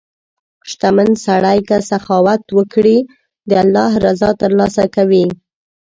[0.69, 2.97] •شتمن سړی که سخاوت وکړي،
[3.49, 5.25] د الله رضا ترلاسه کوي.